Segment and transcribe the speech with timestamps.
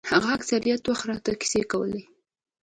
[0.11, 2.01] هغه اکثره وخت راته کيسې کولې.